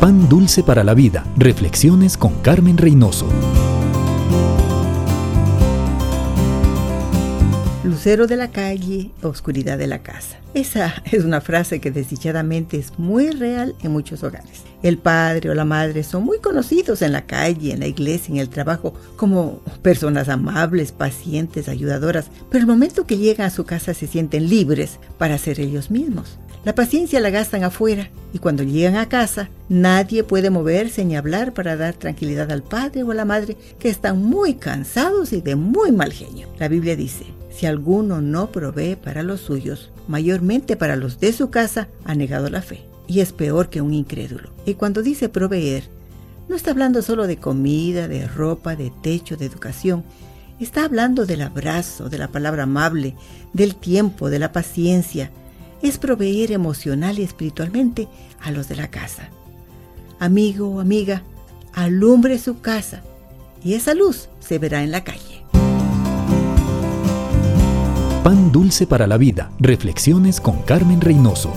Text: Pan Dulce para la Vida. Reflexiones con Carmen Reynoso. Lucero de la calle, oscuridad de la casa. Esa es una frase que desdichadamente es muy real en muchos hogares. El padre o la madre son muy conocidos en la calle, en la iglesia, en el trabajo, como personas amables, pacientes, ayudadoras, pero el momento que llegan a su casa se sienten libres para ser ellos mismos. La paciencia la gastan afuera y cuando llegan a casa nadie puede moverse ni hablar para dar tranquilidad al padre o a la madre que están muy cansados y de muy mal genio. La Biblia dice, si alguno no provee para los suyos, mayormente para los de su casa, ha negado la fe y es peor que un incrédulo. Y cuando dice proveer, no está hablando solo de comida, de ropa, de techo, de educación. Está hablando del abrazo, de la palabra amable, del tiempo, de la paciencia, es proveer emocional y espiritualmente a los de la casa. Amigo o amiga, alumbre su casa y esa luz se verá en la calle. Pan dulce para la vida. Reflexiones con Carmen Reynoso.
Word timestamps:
Pan 0.00 0.28
Dulce 0.28 0.62
para 0.62 0.84
la 0.84 0.94
Vida. 0.94 1.26
Reflexiones 1.36 2.16
con 2.16 2.40
Carmen 2.40 2.78
Reynoso. 2.78 3.26
Lucero 7.82 8.28
de 8.28 8.36
la 8.36 8.52
calle, 8.52 9.10
oscuridad 9.22 9.76
de 9.76 9.88
la 9.88 10.04
casa. 10.04 10.38
Esa 10.54 11.02
es 11.10 11.24
una 11.24 11.40
frase 11.40 11.80
que 11.80 11.90
desdichadamente 11.90 12.78
es 12.78 12.96
muy 12.96 13.30
real 13.30 13.74
en 13.82 13.90
muchos 13.90 14.22
hogares. 14.22 14.62
El 14.84 14.98
padre 14.98 15.50
o 15.50 15.54
la 15.54 15.64
madre 15.64 16.04
son 16.04 16.22
muy 16.22 16.38
conocidos 16.38 17.02
en 17.02 17.10
la 17.10 17.26
calle, 17.26 17.72
en 17.72 17.80
la 17.80 17.88
iglesia, 17.88 18.32
en 18.32 18.38
el 18.38 18.50
trabajo, 18.50 18.94
como 19.16 19.62
personas 19.82 20.28
amables, 20.28 20.92
pacientes, 20.92 21.68
ayudadoras, 21.68 22.30
pero 22.50 22.60
el 22.60 22.68
momento 22.68 23.04
que 23.04 23.18
llegan 23.18 23.48
a 23.48 23.50
su 23.50 23.64
casa 23.64 23.94
se 23.94 24.06
sienten 24.06 24.48
libres 24.48 25.00
para 25.18 25.38
ser 25.38 25.58
ellos 25.58 25.90
mismos. 25.90 26.38
La 26.64 26.76
paciencia 26.76 27.18
la 27.18 27.30
gastan 27.30 27.64
afuera 27.64 28.10
y 28.32 28.38
cuando 28.38 28.62
llegan 28.62 28.96
a 28.96 29.08
casa 29.08 29.48
nadie 29.68 30.24
puede 30.24 30.50
moverse 30.50 31.04
ni 31.04 31.16
hablar 31.16 31.54
para 31.54 31.76
dar 31.76 31.94
tranquilidad 31.94 32.50
al 32.50 32.62
padre 32.62 33.02
o 33.02 33.10
a 33.10 33.14
la 33.14 33.24
madre 33.24 33.56
que 33.78 33.88
están 33.88 34.22
muy 34.22 34.54
cansados 34.54 35.32
y 35.32 35.40
de 35.40 35.56
muy 35.56 35.92
mal 35.92 36.12
genio. 36.12 36.48
La 36.58 36.68
Biblia 36.68 36.96
dice, 36.96 37.24
si 37.50 37.66
alguno 37.66 38.20
no 38.20 38.52
provee 38.52 38.96
para 38.96 39.22
los 39.22 39.40
suyos, 39.40 39.90
mayormente 40.06 40.76
para 40.76 40.96
los 40.96 41.20
de 41.20 41.32
su 41.32 41.50
casa, 41.50 41.88
ha 42.04 42.14
negado 42.14 42.50
la 42.50 42.62
fe 42.62 42.88
y 43.06 43.20
es 43.20 43.32
peor 43.32 43.70
que 43.70 43.80
un 43.80 43.94
incrédulo. 43.94 44.50
Y 44.66 44.74
cuando 44.74 45.02
dice 45.02 45.28
proveer, 45.28 45.84
no 46.48 46.56
está 46.56 46.70
hablando 46.70 47.02
solo 47.02 47.26
de 47.26 47.38
comida, 47.38 48.08
de 48.08 48.26
ropa, 48.26 48.76
de 48.76 48.92
techo, 49.02 49.36
de 49.36 49.46
educación. 49.46 50.04
Está 50.60 50.84
hablando 50.84 51.26
del 51.26 51.42
abrazo, 51.42 52.08
de 52.08 52.18
la 52.18 52.28
palabra 52.28 52.64
amable, 52.64 53.14
del 53.52 53.76
tiempo, 53.76 54.30
de 54.30 54.38
la 54.38 54.52
paciencia, 54.52 55.30
es 55.82 55.98
proveer 55.98 56.52
emocional 56.52 57.18
y 57.18 57.22
espiritualmente 57.22 58.08
a 58.40 58.50
los 58.50 58.68
de 58.68 58.76
la 58.76 58.88
casa. 58.88 59.30
Amigo 60.18 60.68
o 60.68 60.80
amiga, 60.80 61.22
alumbre 61.72 62.38
su 62.38 62.60
casa 62.60 63.02
y 63.62 63.74
esa 63.74 63.94
luz 63.94 64.28
se 64.40 64.58
verá 64.58 64.82
en 64.82 64.90
la 64.90 65.04
calle. 65.04 65.44
Pan 68.22 68.52
dulce 68.52 68.86
para 68.86 69.06
la 69.06 69.16
vida. 69.16 69.50
Reflexiones 69.58 70.40
con 70.40 70.60
Carmen 70.62 71.00
Reynoso. 71.00 71.52